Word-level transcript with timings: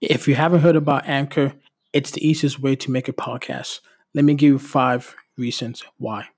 If 0.00 0.28
you 0.28 0.36
haven't 0.36 0.60
heard 0.60 0.76
about 0.76 1.08
Anchor, 1.08 1.54
it's 1.92 2.12
the 2.12 2.24
easiest 2.24 2.60
way 2.60 2.76
to 2.76 2.90
make 2.92 3.08
a 3.08 3.12
podcast. 3.12 3.80
Let 4.14 4.24
me 4.24 4.34
give 4.34 4.48
you 4.52 4.58
five 4.60 5.16
reasons 5.36 5.82
why. 5.96 6.28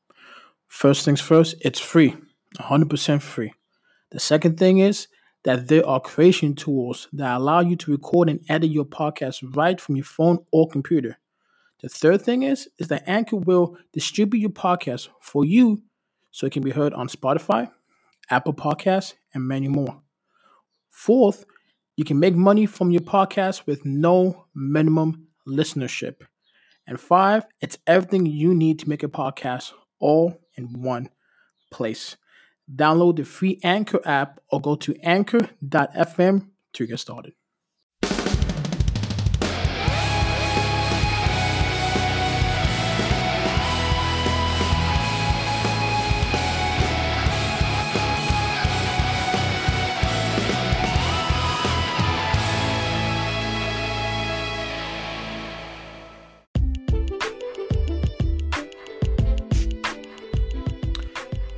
First 0.67 1.05
things 1.05 1.21
first, 1.21 1.57
it's 1.61 1.79
free, 1.79 2.17
100% 2.59 3.21
free. 3.21 3.53
The 4.13 4.19
second 4.19 4.59
thing 4.59 4.79
is 4.79 5.09
that 5.45 5.69
there 5.69 5.87
are 5.87 6.01
creation 6.01 6.55
tools 6.55 7.09
that 7.13 7.37
allow 7.37 7.61
you 7.61 7.77
to 7.77 7.91
record 7.91 8.31
and 8.31 8.41
edit 8.49 8.71
your 8.71 8.87
podcast 8.87 9.43
right 9.55 9.79
from 9.79 9.97
your 9.97 10.07
phone 10.07 10.39
or 10.53 10.67
computer. 10.67 11.19
The 11.83 11.91
third 11.91 12.23
thing 12.23 12.45
is 12.45 12.67
is 12.79 12.89
that 12.89 13.05
Anchor 13.07 13.37
will 13.37 13.77
distribute 13.93 14.41
your 14.41 14.51
podcast 14.51 15.09
for 15.21 15.45
you 15.45 15.83
so 16.31 16.47
it 16.47 16.53
can 16.53 16.63
be 16.63 16.71
heard 16.71 16.95
on 16.95 17.09
Spotify, 17.09 17.71
Apple 18.31 18.55
Podcasts, 18.55 19.15
and 19.35 19.47
many 19.47 19.69
more. 19.69 20.01
Fourth, 20.89 21.45
you 22.01 22.05
can 22.05 22.19
make 22.19 22.35
money 22.35 22.65
from 22.65 22.91
your 22.91 23.03
podcast 23.03 23.67
with 23.67 23.85
no 23.85 24.47
minimum 24.55 25.27
listenership. 25.47 26.23
And 26.87 26.99
five, 26.99 27.45
it's 27.61 27.77
everything 27.87 28.25
you 28.25 28.55
need 28.55 28.79
to 28.79 28.89
make 28.89 29.03
a 29.03 29.09
podcast 29.09 29.73
all 29.99 30.41
in 30.55 30.81
one 30.81 31.11
place. 31.71 32.17
Download 32.75 33.17
the 33.17 33.25
free 33.25 33.61
Anchor 33.63 34.01
app 34.07 34.41
or 34.51 34.63
go 34.63 34.77
to 34.77 34.97
anchor.fm 35.03 36.49
to 36.73 36.87
get 36.87 36.99
started. 36.99 37.35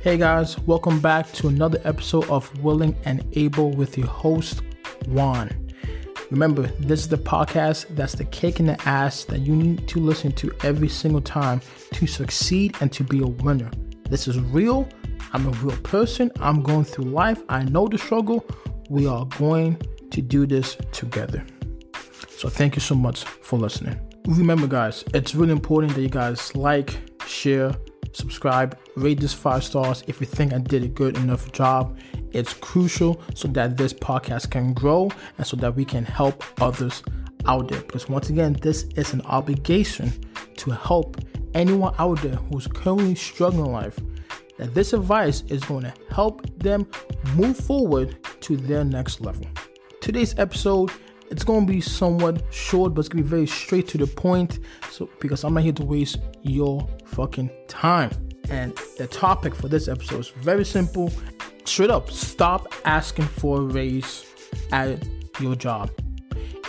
Hey 0.03 0.17
guys, 0.17 0.59
welcome 0.59 0.99
back 0.99 1.31
to 1.31 1.47
another 1.47 1.79
episode 1.85 2.29
of 2.29 2.61
Willing 2.61 2.93
and 3.05 3.25
Able 3.37 3.71
with 3.71 3.97
your 3.97 4.07
host, 4.07 4.61
Juan. 5.07 5.49
Remember, 6.29 6.63
this 6.77 6.99
is 6.99 7.07
the 7.07 7.17
podcast 7.17 7.85
that's 7.95 8.11
the 8.11 8.25
kick 8.25 8.59
in 8.59 8.65
the 8.65 8.77
ass 8.85 9.23
that 9.23 9.39
you 9.39 9.55
need 9.55 9.87
to 9.87 10.01
listen 10.01 10.33
to 10.33 10.51
every 10.63 10.89
single 10.89 11.21
time 11.21 11.61
to 11.93 12.05
succeed 12.05 12.75
and 12.81 12.91
to 12.91 13.05
be 13.05 13.21
a 13.21 13.25
winner. 13.25 13.71
This 14.09 14.27
is 14.27 14.37
real. 14.41 14.89
I'm 15.31 15.47
a 15.47 15.51
real 15.51 15.77
person. 15.83 16.29
I'm 16.41 16.61
going 16.61 16.83
through 16.83 17.05
life. 17.05 17.41
I 17.47 17.63
know 17.63 17.87
the 17.87 17.97
struggle. 17.97 18.45
We 18.89 19.07
are 19.07 19.25
going 19.37 19.81
to 20.11 20.21
do 20.21 20.45
this 20.45 20.75
together. 20.91 21.45
So, 22.27 22.49
thank 22.49 22.75
you 22.75 22.81
so 22.81 22.95
much 22.95 23.23
for 23.23 23.57
listening. 23.57 24.01
Remember, 24.27 24.67
guys, 24.67 25.05
it's 25.13 25.33
really 25.33 25.53
important 25.53 25.95
that 25.95 26.01
you 26.01 26.09
guys 26.09 26.53
like, 26.57 26.93
share, 27.25 27.73
subscribe, 28.13 28.77
rate 28.95 29.19
this 29.19 29.33
five 29.33 29.63
stars 29.63 30.03
if 30.07 30.21
you 30.21 30.27
think 30.27 30.53
I 30.53 30.59
did 30.59 30.83
a 30.83 30.87
good 30.87 31.17
enough 31.17 31.51
job. 31.51 31.97
It's 32.31 32.53
crucial 32.53 33.21
so 33.35 33.47
that 33.49 33.77
this 33.77 33.93
podcast 33.93 34.51
can 34.51 34.73
grow 34.73 35.11
and 35.37 35.45
so 35.45 35.57
that 35.57 35.75
we 35.75 35.85
can 35.85 36.05
help 36.05 36.43
others 36.61 37.03
out 37.45 37.67
there. 37.67 37.81
Because 37.81 38.07
once 38.07 38.29
again, 38.29 38.53
this 38.53 38.83
is 38.95 39.13
an 39.13 39.21
obligation 39.21 40.11
to 40.57 40.71
help 40.71 41.17
anyone 41.53 41.93
out 41.99 42.21
there 42.21 42.35
who's 42.35 42.67
currently 42.67 43.15
struggling 43.15 43.65
in 43.65 43.71
life. 43.71 43.99
That 44.57 44.73
this 44.73 44.93
advice 44.93 45.41
is 45.47 45.63
going 45.63 45.83
to 45.83 45.93
help 46.11 46.47
them 46.59 46.87
move 47.35 47.57
forward 47.57 48.17
to 48.41 48.55
their 48.55 48.83
next 48.83 49.21
level. 49.21 49.45
Today's 49.99 50.37
episode 50.37 50.91
it's 51.33 51.43
gonna 51.43 51.65
be 51.65 51.81
somewhat 51.81 52.43
short, 52.51 52.93
but 52.93 52.99
it's 52.99 53.09
gonna 53.09 53.23
be 53.23 53.27
very 53.27 53.47
straight 53.47 53.87
to 53.87 53.97
the 53.97 54.05
point. 54.05 54.59
So 54.91 55.09
because 55.19 55.43
I'm 55.43 55.55
not 55.55 55.63
here 55.63 55.73
to 55.73 55.83
waste 55.83 56.19
your 56.43 56.87
fucking 57.13 57.49
time. 57.67 58.11
And 58.49 58.77
the 58.97 59.07
topic 59.07 59.55
for 59.55 59.67
this 59.67 59.87
episode 59.87 60.19
is 60.19 60.29
very 60.29 60.65
simple. 60.65 61.11
Straight 61.65 61.89
up, 61.89 62.11
stop 62.11 62.73
asking 62.85 63.25
for 63.25 63.59
a 63.59 63.61
raise 63.61 64.25
at 64.71 65.03
your 65.39 65.55
job. 65.55 65.91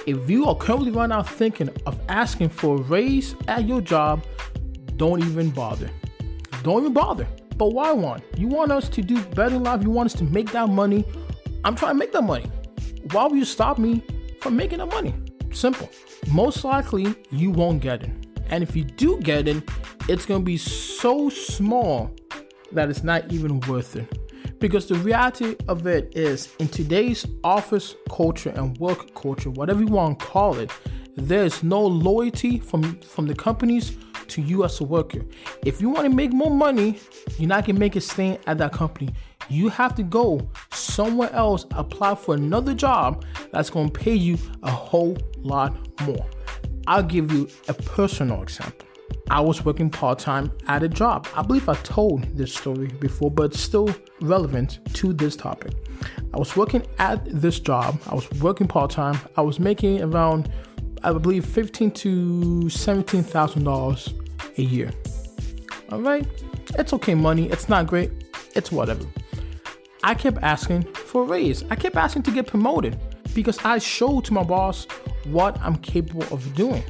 If 0.06 0.28
you 0.28 0.46
are 0.46 0.56
currently 0.56 0.90
right 0.90 1.08
now 1.08 1.22
thinking 1.22 1.70
of 1.86 1.98
asking 2.08 2.50
for 2.50 2.76
a 2.76 2.82
raise 2.82 3.34
at 3.48 3.66
your 3.66 3.80
job, 3.80 4.24
don't 4.96 5.22
even 5.24 5.50
bother. 5.50 5.90
Don't 6.62 6.82
even 6.82 6.92
bother. 6.92 7.26
But 7.56 7.68
why 7.68 7.92
Juan? 7.92 8.22
You 8.36 8.48
want 8.48 8.72
us 8.72 8.88
to 8.90 9.02
do 9.02 9.20
better 9.20 9.56
in 9.56 9.62
life? 9.62 9.82
You 9.82 9.90
want 9.90 10.06
us 10.06 10.14
to 10.14 10.24
make 10.24 10.50
that 10.52 10.68
money? 10.68 11.04
I'm 11.64 11.74
trying 11.74 11.94
to 11.94 11.98
make 11.98 12.12
that 12.12 12.22
money. 12.22 12.50
Why 13.12 13.26
will 13.26 13.36
you 13.36 13.44
stop 13.44 13.78
me 13.78 14.02
from 14.44 14.56
making 14.56 14.76
that 14.76 14.86
money. 14.86 15.14
Simple. 15.52 15.88
Most 16.30 16.64
likely, 16.64 17.14
you 17.30 17.50
won't 17.50 17.80
get 17.80 18.02
it. 18.02 18.23
And 18.50 18.62
if 18.62 18.76
you 18.76 18.84
do 18.84 19.18
get 19.20 19.48
it, 19.48 19.62
it's 20.08 20.26
going 20.26 20.40
to 20.40 20.44
be 20.44 20.56
so 20.56 21.28
small 21.28 22.14
that 22.72 22.90
it's 22.90 23.02
not 23.02 23.32
even 23.32 23.60
worth 23.60 23.96
it. 23.96 24.18
Because 24.58 24.86
the 24.86 24.94
reality 24.96 25.56
of 25.68 25.86
it 25.86 26.16
is, 26.16 26.54
in 26.58 26.68
today's 26.68 27.26
office 27.42 27.94
culture 28.10 28.50
and 28.50 28.76
work 28.78 29.14
culture, 29.14 29.50
whatever 29.50 29.80
you 29.80 29.88
want 29.88 30.18
to 30.18 30.24
call 30.24 30.58
it, 30.58 30.70
there's 31.16 31.62
no 31.62 31.80
loyalty 31.80 32.58
from, 32.58 32.98
from 33.00 33.26
the 33.26 33.34
companies 33.34 33.96
to 34.28 34.40
you 34.40 34.64
as 34.64 34.80
a 34.80 34.84
worker. 34.84 35.20
If 35.64 35.80
you 35.80 35.90
want 35.90 36.04
to 36.08 36.14
make 36.14 36.32
more 36.32 36.50
money, 36.50 36.98
you're 37.38 37.48
not 37.48 37.66
going 37.66 37.76
to 37.76 37.80
make 37.80 37.94
it 37.94 38.00
staying 38.00 38.38
at 38.46 38.58
that 38.58 38.72
company 38.72 39.10
you 39.48 39.68
have 39.68 39.94
to 39.96 40.02
go 40.02 40.48
somewhere 40.72 41.32
else, 41.32 41.66
apply 41.72 42.14
for 42.14 42.34
another 42.34 42.74
job 42.74 43.24
that's 43.52 43.70
going 43.70 43.90
to 43.90 43.98
pay 43.98 44.14
you 44.14 44.38
a 44.62 44.70
whole 44.70 45.16
lot 45.38 45.74
more. 46.02 46.26
I'll 46.86 47.02
give 47.02 47.32
you 47.32 47.48
a 47.68 47.74
personal 47.74 48.42
example. 48.42 48.86
I 49.30 49.40
was 49.40 49.64
working 49.64 49.90
part 49.90 50.18
time 50.18 50.52
at 50.66 50.82
a 50.82 50.88
job. 50.88 51.26
I 51.34 51.42
believe 51.42 51.68
I 51.68 51.74
told 51.76 52.24
this 52.36 52.54
story 52.54 52.88
before, 52.88 53.30
but 53.30 53.44
it's 53.44 53.60
still 53.60 53.88
relevant 54.20 54.80
to 54.94 55.12
this 55.12 55.34
topic. 55.34 55.72
I 56.34 56.38
was 56.38 56.56
working 56.56 56.86
at 56.98 57.24
this 57.24 57.58
job. 57.58 58.00
I 58.06 58.14
was 58.14 58.30
working 58.40 58.66
part 58.66 58.90
time. 58.90 59.18
I 59.36 59.40
was 59.40 59.58
making 59.58 60.02
around, 60.02 60.50
I 61.02 61.12
believe, 61.12 61.46
fifteen 61.46 61.90
to 61.92 62.68
seventeen 62.68 63.22
thousand 63.22 63.64
dollars 63.64 64.12
a 64.58 64.62
year. 64.62 64.90
All 65.90 66.00
right, 66.00 66.26
it's 66.78 66.92
okay 66.92 67.14
money. 67.14 67.48
It's 67.48 67.68
not 67.68 67.86
great. 67.86 68.10
It's 68.54 68.70
whatever. 68.70 69.04
I 70.02 70.14
kept 70.14 70.38
asking 70.42 70.82
for 70.82 71.22
a 71.22 71.26
raise. 71.26 71.64
I 71.70 71.76
kept 71.76 71.96
asking 71.96 72.24
to 72.24 72.30
get 72.30 72.46
promoted 72.46 72.98
because 73.34 73.58
I 73.64 73.78
showed 73.78 74.26
to 74.26 74.34
my 74.34 74.42
boss 74.42 74.86
what 75.26 75.60
I'm 75.60 75.76
capable 75.76 76.22
of 76.32 76.54
doing. 76.54 76.82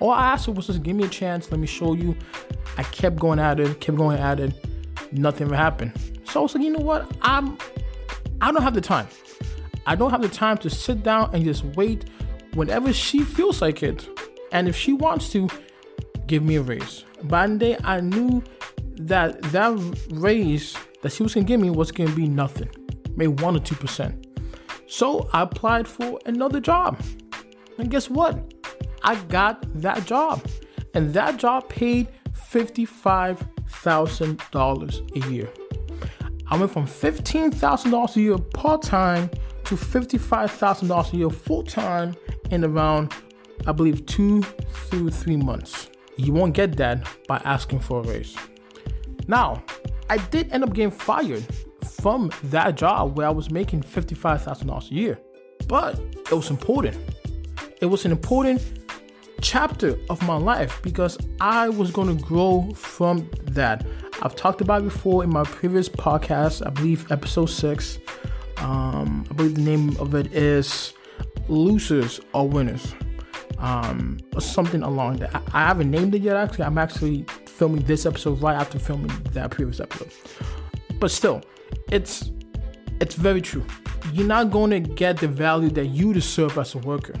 All 0.00 0.10
I 0.10 0.32
asked 0.32 0.48
was 0.48 0.66
just 0.66 0.82
give 0.82 0.96
me 0.96 1.04
a 1.04 1.08
chance, 1.08 1.50
let 1.50 1.60
me 1.60 1.66
show 1.66 1.94
you. 1.94 2.16
I 2.76 2.82
kept 2.82 3.16
going 3.16 3.38
at 3.38 3.60
it, 3.60 3.80
kept 3.80 3.96
going 3.96 4.18
at 4.18 4.40
it, 4.40 4.52
nothing 5.12 5.48
happened. 5.50 5.92
So 6.24 6.40
I 6.40 6.42
was 6.42 6.54
like, 6.54 6.64
you 6.64 6.70
know 6.70 6.80
what? 6.80 7.10
I'm 7.22 7.58
I 8.40 8.50
don't 8.50 8.62
have 8.62 8.74
the 8.74 8.80
time. 8.80 9.06
I 9.86 9.94
don't 9.94 10.10
have 10.10 10.22
the 10.22 10.28
time 10.28 10.58
to 10.58 10.70
sit 10.70 11.02
down 11.02 11.30
and 11.32 11.44
just 11.44 11.64
wait 11.76 12.08
whenever 12.54 12.92
she 12.92 13.20
feels 13.22 13.62
like 13.62 13.82
it. 13.82 14.08
And 14.50 14.68
if 14.68 14.76
she 14.76 14.92
wants 14.92 15.30
to, 15.32 15.48
give 16.26 16.42
me 16.42 16.56
a 16.56 16.62
raise. 16.62 17.04
By 17.24 17.46
the 17.46 17.56
day 17.56 17.76
I 17.84 18.00
knew 18.00 18.42
that 18.96 19.42
that 19.52 19.78
raise 20.10 20.76
that 21.02 21.12
she 21.12 21.22
was 21.22 21.34
gonna 21.34 21.46
give 21.46 21.60
me 21.60 21.70
was 21.70 21.92
gonna 21.92 22.10
be 22.10 22.26
nothing, 22.26 22.70
maybe 23.16 23.32
one 23.42 23.56
or 23.56 23.60
two 23.60 23.74
percent. 23.74 24.26
So 24.86 25.28
I 25.32 25.42
applied 25.42 25.86
for 25.86 26.18
another 26.26 26.60
job. 26.60 27.00
And 27.82 27.90
guess 27.90 28.08
what? 28.08 28.54
I 29.02 29.16
got 29.24 29.66
that 29.82 30.06
job. 30.06 30.46
And 30.94 31.12
that 31.14 31.36
job 31.36 31.68
paid 31.68 32.06
$55,000 32.30 35.16
a 35.16 35.20
year. 35.28 35.48
I 36.46 36.56
went 36.56 36.70
from 36.70 36.86
$15,000 36.86 38.16
a 38.16 38.20
year 38.20 38.38
part 38.38 38.82
time 38.82 39.28
to 39.64 39.74
$55,000 39.74 41.12
a 41.12 41.16
year 41.16 41.28
full 41.28 41.64
time 41.64 42.14
in 42.52 42.64
around, 42.64 43.12
I 43.66 43.72
believe, 43.72 44.06
two 44.06 44.42
through 44.42 45.10
three 45.10 45.36
months. 45.36 45.90
You 46.16 46.32
won't 46.32 46.54
get 46.54 46.76
that 46.76 47.04
by 47.26 47.38
asking 47.44 47.80
for 47.80 47.98
a 47.98 48.04
raise. 48.04 48.36
Now, 49.26 49.60
I 50.08 50.18
did 50.18 50.52
end 50.52 50.62
up 50.62 50.72
getting 50.72 50.92
fired 50.92 51.44
from 51.84 52.30
that 52.44 52.76
job 52.76 53.18
where 53.18 53.26
I 53.26 53.30
was 53.30 53.50
making 53.50 53.82
$55,000 53.82 54.88
a 54.88 54.94
year. 54.94 55.18
But 55.66 55.98
it 55.98 56.32
was 56.32 56.48
important. 56.48 56.96
It 57.82 57.86
was 57.86 58.04
an 58.04 58.12
important 58.12 58.62
chapter 59.40 59.98
of 60.08 60.22
my 60.22 60.36
life 60.36 60.80
because 60.82 61.18
I 61.40 61.68
was 61.68 61.90
going 61.90 62.16
to 62.16 62.24
grow 62.24 62.70
from 62.76 63.28
that. 63.42 63.84
I've 64.22 64.36
talked 64.36 64.60
about 64.60 64.84
before 64.84 65.24
in 65.24 65.30
my 65.30 65.42
previous 65.42 65.88
podcast, 65.88 66.64
I 66.64 66.70
believe 66.70 67.10
episode 67.10 67.46
six. 67.46 67.98
Um, 68.58 69.26
I 69.28 69.34
believe 69.34 69.56
the 69.56 69.62
name 69.62 69.96
of 69.98 70.14
it 70.14 70.32
is 70.32 70.94
Losers 71.48 72.20
or 72.32 72.48
Winners. 72.48 72.94
Um, 73.58 74.20
or 74.36 74.40
something 74.40 74.84
along 74.84 75.16
that. 75.16 75.34
I, 75.34 75.40
I 75.52 75.66
haven't 75.66 75.90
named 75.90 76.14
it 76.14 76.22
yet, 76.22 76.36
actually. 76.36 76.66
I'm 76.66 76.78
actually 76.78 77.24
filming 77.46 77.82
this 77.82 78.06
episode 78.06 78.40
right 78.40 78.54
after 78.54 78.78
filming 78.78 79.10
that 79.32 79.50
previous 79.50 79.80
episode. 79.80 80.12
But 81.00 81.10
still, 81.10 81.42
it's 81.90 82.30
it's 83.00 83.16
very 83.16 83.40
true. 83.40 83.64
You're 84.12 84.28
not 84.28 84.52
going 84.52 84.70
to 84.70 84.78
get 84.78 85.16
the 85.16 85.26
value 85.26 85.70
that 85.70 85.86
you 85.86 86.12
deserve 86.12 86.58
as 86.58 86.76
a 86.76 86.78
worker. 86.78 87.14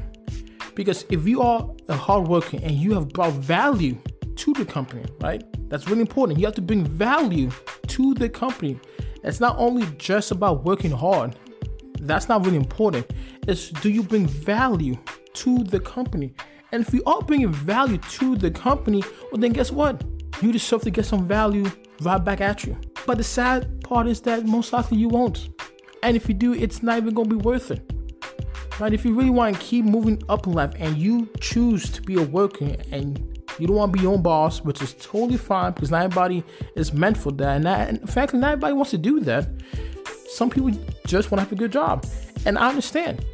Because 0.74 1.04
if 1.10 1.26
you 1.26 1.42
are 1.42 1.68
a 1.88 1.96
hard 1.96 2.28
worker 2.28 2.58
and 2.62 2.72
you 2.72 2.94
have 2.94 3.08
brought 3.10 3.32
value 3.34 3.98
to 4.36 4.52
the 4.54 4.64
company, 4.64 5.04
right? 5.20 5.42
That's 5.68 5.88
really 5.88 6.00
important. 6.00 6.38
You 6.38 6.46
have 6.46 6.54
to 6.56 6.62
bring 6.62 6.84
value 6.84 7.50
to 7.88 8.14
the 8.14 8.28
company. 8.28 8.78
It's 9.24 9.40
not 9.40 9.56
only 9.58 9.86
just 9.98 10.30
about 10.30 10.64
working 10.64 10.90
hard. 10.90 11.36
That's 12.00 12.28
not 12.28 12.44
really 12.44 12.56
important. 12.56 13.12
It's 13.46 13.70
do 13.70 13.90
you 13.90 14.02
bring 14.02 14.26
value 14.26 14.96
to 15.34 15.58
the 15.58 15.80
company? 15.80 16.34
And 16.72 16.86
if 16.86 16.92
you 16.94 17.02
are 17.06 17.20
bringing 17.22 17.52
value 17.52 17.98
to 17.98 18.36
the 18.36 18.50
company, 18.50 19.02
well, 19.30 19.40
then 19.40 19.52
guess 19.52 19.70
what? 19.70 20.02
You 20.40 20.52
deserve 20.52 20.82
to 20.82 20.90
get 20.90 21.04
some 21.04 21.28
value 21.28 21.70
right 22.00 22.22
back 22.22 22.40
at 22.40 22.64
you. 22.64 22.76
But 23.06 23.18
the 23.18 23.24
sad 23.24 23.80
part 23.82 24.06
is 24.06 24.20
that 24.22 24.46
most 24.46 24.72
likely 24.72 24.96
you 24.96 25.08
won't. 25.08 25.50
And 26.02 26.16
if 26.16 26.28
you 26.28 26.34
do, 26.34 26.54
it's 26.54 26.82
not 26.82 26.96
even 26.96 27.14
gonna 27.14 27.28
be 27.28 27.36
worth 27.36 27.70
it. 27.70 27.91
Right? 28.80 28.92
If 28.92 29.04
you 29.04 29.14
really 29.14 29.30
want 29.30 29.54
to 29.54 29.62
keep 29.62 29.84
moving 29.84 30.22
up 30.28 30.46
in 30.46 30.54
life 30.54 30.72
and 30.78 30.96
you 30.96 31.28
choose 31.40 31.90
to 31.90 32.02
be 32.02 32.14
a 32.16 32.22
worker 32.22 32.74
and 32.90 33.18
you 33.58 33.66
don't 33.66 33.76
want 33.76 33.92
to 33.92 33.98
be 33.98 34.02
your 34.02 34.14
own 34.14 34.22
boss, 34.22 34.60
which 34.62 34.82
is 34.82 34.94
totally 34.94 35.36
fine 35.36 35.72
because 35.72 35.90
not 35.90 36.02
everybody 36.02 36.42
is 36.74 36.92
meant 36.92 37.16
for 37.16 37.30
that. 37.32 37.56
And, 37.56 37.64
that, 37.64 37.88
in 37.90 38.06
fact, 38.06 38.34
not 38.34 38.52
everybody 38.52 38.72
wants 38.72 38.90
to 38.92 38.98
do 38.98 39.20
that. 39.20 39.48
Some 40.30 40.48
people 40.48 40.70
just 41.06 41.30
want 41.30 41.40
to 41.40 41.44
have 41.44 41.52
a 41.52 41.56
good 41.56 41.72
job. 41.72 42.06
And 42.46 42.58
I 42.58 42.70
understand. 42.70 43.24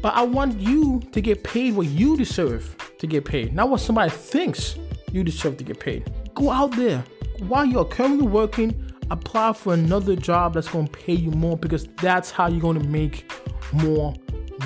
But 0.00 0.14
I 0.14 0.22
want 0.22 0.58
you 0.58 1.00
to 1.12 1.20
get 1.20 1.44
paid 1.44 1.74
what 1.74 1.86
you 1.88 2.16
deserve 2.16 2.76
to 2.98 3.06
get 3.06 3.24
paid, 3.24 3.54
not 3.54 3.68
what 3.68 3.80
somebody 3.80 4.10
thinks 4.10 4.76
you 5.12 5.22
deserve 5.22 5.56
to 5.58 5.64
get 5.64 5.80
paid. 5.80 6.10
Go 6.34 6.50
out 6.50 6.74
there 6.76 7.04
while 7.40 7.64
you're 7.64 7.84
currently 7.84 8.26
working, 8.26 8.74
apply 9.10 9.52
for 9.52 9.74
another 9.74 10.16
job 10.16 10.54
that's 10.54 10.68
going 10.68 10.86
to 10.86 10.92
pay 10.92 11.14
you 11.14 11.30
more 11.30 11.56
because 11.56 11.88
that's 12.00 12.30
how 12.30 12.48
you're 12.48 12.60
going 12.60 12.80
to 12.80 12.88
make 12.88 13.30
more 13.72 14.14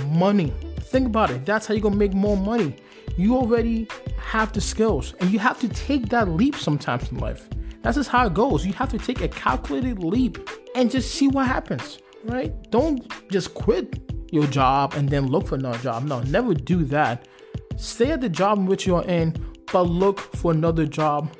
money. 0.08 0.52
Think 0.80 1.06
about 1.06 1.30
it. 1.30 1.46
That's 1.46 1.66
how 1.66 1.74
you're 1.74 1.90
to 1.90 1.96
make 1.96 2.14
more 2.14 2.36
money. 2.36 2.76
You 3.16 3.36
already 3.36 3.88
have 4.18 4.52
the 4.52 4.60
skills 4.60 5.14
and 5.20 5.30
you 5.30 5.38
have 5.38 5.60
to 5.60 5.68
take 5.68 6.08
that 6.10 6.28
leap 6.28 6.56
sometimes 6.56 7.10
in 7.10 7.18
life. 7.18 7.48
That's 7.82 7.96
just 7.96 8.10
how 8.10 8.26
it 8.26 8.34
goes. 8.34 8.64
You 8.64 8.72
have 8.74 8.90
to 8.90 8.98
take 8.98 9.20
a 9.20 9.28
calculated 9.28 9.98
leap 10.02 10.48
and 10.74 10.90
just 10.90 11.14
see 11.14 11.28
what 11.28 11.46
happens, 11.46 11.98
right? 12.24 12.52
Don't 12.70 13.06
just 13.30 13.54
quit 13.54 13.98
your 14.30 14.46
job 14.46 14.94
and 14.94 15.08
then 15.08 15.26
look 15.26 15.46
for 15.48 15.56
another 15.56 15.78
job. 15.78 16.04
No, 16.04 16.20
never 16.22 16.54
do 16.54 16.84
that. 16.84 17.28
Stay 17.76 18.10
at 18.12 18.20
the 18.20 18.28
job 18.28 18.58
in 18.58 18.66
which 18.66 18.86
you're 18.86 19.04
in, 19.04 19.34
but 19.72 19.82
look 19.82 20.20
for 20.36 20.52
another 20.52 20.86
job 20.86 21.30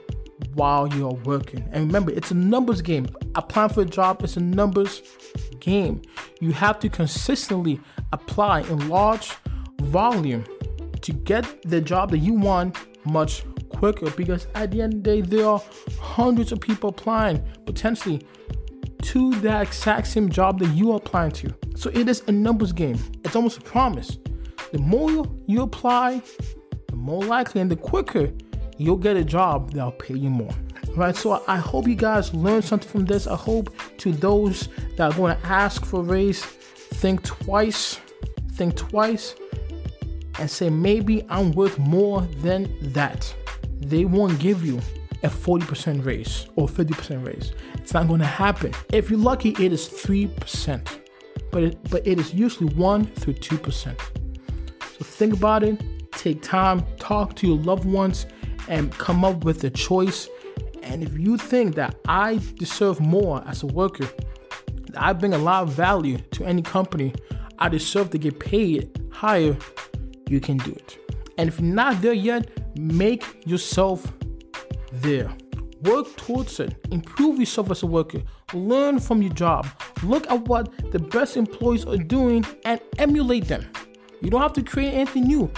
while 0.54 0.88
you're 0.88 1.14
working. 1.24 1.66
And 1.72 1.86
remember, 1.86 2.10
it's 2.10 2.30
a 2.30 2.34
numbers 2.34 2.82
game. 2.82 3.06
Applying 3.34 3.70
for 3.70 3.82
a 3.82 3.86
job 3.86 4.22
is 4.24 4.36
a 4.36 4.40
numbers 4.40 5.02
game. 5.60 6.02
You 6.42 6.50
have 6.54 6.80
to 6.80 6.88
consistently 6.88 7.80
apply 8.12 8.62
in 8.62 8.88
large 8.88 9.30
volume 9.80 10.44
to 11.00 11.12
get 11.12 11.62
the 11.62 11.80
job 11.80 12.10
that 12.10 12.18
you 12.18 12.34
want 12.34 12.76
much 13.04 13.44
quicker 13.68 14.10
because 14.10 14.48
at 14.56 14.72
the 14.72 14.82
end 14.82 14.94
of 14.94 15.02
the 15.04 15.10
day, 15.10 15.20
there 15.20 15.46
are 15.46 15.62
hundreds 16.00 16.50
of 16.50 16.60
people 16.60 16.90
applying 16.90 17.40
potentially 17.64 18.26
to 19.02 19.30
that 19.36 19.62
exact 19.62 20.08
same 20.08 20.28
job 20.28 20.58
that 20.58 20.74
you 20.74 20.90
are 20.90 20.96
applying 20.96 21.30
to. 21.30 21.54
So 21.76 21.90
it 21.90 22.08
is 22.08 22.24
a 22.26 22.32
numbers 22.32 22.72
game. 22.72 22.98
It's 23.22 23.36
almost 23.36 23.58
a 23.58 23.60
promise. 23.60 24.18
The 24.72 24.78
more 24.78 25.24
you 25.46 25.62
apply, 25.62 26.22
the 26.88 26.96
more 26.96 27.24
likely 27.24 27.60
and 27.60 27.70
the 27.70 27.76
quicker 27.76 28.32
you'll 28.78 28.96
get 28.96 29.16
a 29.16 29.22
job 29.24 29.74
that'll 29.74 29.92
pay 29.92 30.14
you 30.14 30.28
more. 30.28 30.50
Right, 30.96 31.14
so 31.14 31.42
I 31.46 31.56
hope 31.56 31.86
you 31.86 31.94
guys 31.94 32.34
learned 32.34 32.64
something 32.64 32.88
from 32.88 33.04
this. 33.04 33.28
I 33.28 33.36
hope 33.36 33.72
to 34.02 34.12
those 34.12 34.68
that 34.96 35.12
are 35.12 35.16
going 35.16 35.36
to 35.36 35.46
ask 35.46 35.84
for 35.84 36.02
raise, 36.02 36.44
think 36.44 37.22
twice, 37.22 38.00
think 38.54 38.76
twice, 38.76 39.34
and 40.38 40.50
say 40.50 40.70
maybe 40.70 41.24
I'm 41.28 41.52
worth 41.52 41.78
more 41.78 42.22
than 42.42 42.74
that. 42.92 43.32
They 43.80 44.04
won't 44.04 44.38
give 44.40 44.64
you 44.64 44.80
a 45.22 45.28
40% 45.28 46.04
raise 46.04 46.48
or 46.56 46.66
50% 46.66 47.24
raise. 47.24 47.52
It's 47.74 47.94
not 47.94 48.08
going 48.08 48.20
to 48.20 48.26
happen. 48.26 48.72
If 48.92 49.08
you're 49.08 49.20
lucky, 49.20 49.50
it 49.50 49.72
is 49.72 49.88
3%, 49.88 50.98
but 51.52 51.62
it, 51.62 51.90
but 51.90 52.04
it 52.04 52.18
is 52.18 52.34
usually 52.34 52.74
1 52.74 53.06
through 53.06 53.34
2%. 53.34 53.96
So 54.80 55.04
think 55.04 55.34
about 55.34 55.62
it, 55.62 55.80
take 56.12 56.42
time, 56.42 56.84
talk 56.98 57.36
to 57.36 57.46
your 57.46 57.58
loved 57.58 57.84
ones, 57.84 58.26
and 58.68 58.90
come 58.92 59.24
up 59.24 59.44
with 59.44 59.62
a 59.62 59.70
choice. 59.70 60.28
And 60.82 61.02
if 61.02 61.16
you 61.18 61.36
think 61.38 61.74
that 61.76 61.96
I 62.06 62.40
deserve 62.56 63.00
more 63.00 63.42
as 63.46 63.62
a 63.62 63.66
worker, 63.66 64.08
I 64.96 65.12
bring 65.12 65.32
a 65.32 65.38
lot 65.38 65.62
of 65.62 65.70
value 65.70 66.18
to 66.32 66.44
any 66.44 66.62
company, 66.62 67.14
I 67.58 67.68
deserve 67.68 68.10
to 68.10 68.18
get 68.18 68.38
paid 68.38 69.00
higher, 69.12 69.56
you 70.28 70.40
can 70.40 70.58
do 70.58 70.72
it. 70.72 70.98
And 71.38 71.48
if 71.48 71.60
you're 71.60 71.74
not 71.74 72.02
there 72.02 72.12
yet, 72.12 72.50
make 72.78 73.24
yourself 73.46 74.12
there. 74.92 75.30
Work 75.82 76.14
towards 76.16 76.60
it. 76.60 76.74
Improve 76.90 77.40
yourself 77.40 77.70
as 77.70 77.82
a 77.82 77.86
worker. 77.86 78.22
Learn 78.52 79.00
from 79.00 79.22
your 79.22 79.32
job. 79.32 79.66
Look 80.02 80.30
at 80.30 80.42
what 80.42 80.92
the 80.92 80.98
best 80.98 81.36
employees 81.36 81.84
are 81.86 81.96
doing 81.96 82.44
and 82.64 82.80
emulate 82.98 83.48
them. 83.48 83.66
You 84.20 84.30
don't 84.30 84.42
have 84.42 84.52
to 84.54 84.62
create 84.62 84.94
anything 84.94 85.24
new. 85.24 85.50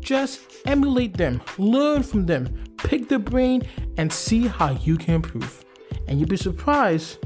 Just 0.00 0.40
emulate 0.66 1.16
them, 1.16 1.42
learn 1.58 2.02
from 2.02 2.26
them, 2.26 2.64
pick 2.84 3.08
their 3.08 3.18
brain, 3.18 3.62
and 3.96 4.12
see 4.12 4.46
how 4.46 4.72
you 4.72 4.96
can 4.96 5.14
improve. 5.14 5.64
And 6.08 6.18
you'll 6.18 6.28
be 6.28 6.36
surprised 6.36 7.18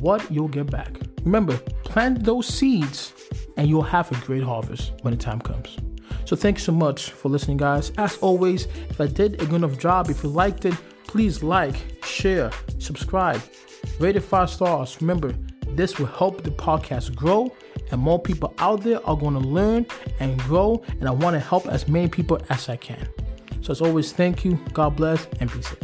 what 0.00 0.30
you'll 0.30 0.48
get 0.48 0.70
back. 0.70 0.98
Remember, 1.24 1.56
plant 1.84 2.24
those 2.24 2.46
seeds 2.46 3.12
and 3.56 3.68
you'll 3.68 3.82
have 3.82 4.10
a 4.12 4.26
great 4.26 4.42
harvest 4.42 4.92
when 5.02 5.14
the 5.14 5.18
time 5.18 5.40
comes. 5.40 5.76
So 6.24 6.36
thanks 6.36 6.62
so 6.62 6.72
much 6.72 7.10
for 7.10 7.28
listening, 7.28 7.56
guys. 7.56 7.92
As 7.98 8.16
always, 8.18 8.66
if 8.88 9.00
I 9.00 9.06
did 9.06 9.34
a 9.40 9.46
good 9.46 9.56
enough 9.56 9.78
job, 9.78 10.10
if 10.10 10.22
you 10.22 10.30
liked 10.30 10.64
it, 10.64 10.74
please 11.06 11.42
like, 11.42 11.76
share, 12.04 12.50
subscribe, 12.78 13.40
rate 13.98 14.16
it 14.16 14.20
five 14.20 14.50
stars. 14.50 15.00
Remember, 15.00 15.34
this 15.68 15.98
will 15.98 16.06
help 16.06 16.42
the 16.42 16.50
podcast 16.50 17.14
grow 17.14 17.54
and 17.90 18.00
more 18.00 18.18
people 18.18 18.54
out 18.58 18.82
there 18.82 19.04
are 19.06 19.16
going 19.16 19.34
to 19.34 19.40
learn 19.40 19.86
and 20.20 20.38
grow. 20.40 20.82
And 21.00 21.08
I 21.08 21.12
want 21.12 21.34
to 21.34 21.40
help 21.40 21.66
as 21.66 21.88
many 21.88 22.08
people 22.08 22.40
as 22.50 22.68
I 22.68 22.76
can. 22.76 23.08
So, 23.64 23.70
as 23.70 23.80
always, 23.80 24.12
thank 24.12 24.44
you. 24.44 24.58
God 24.74 24.94
bless 24.94 25.26
and 25.40 25.50
be 25.50 25.62
safe. 25.62 25.83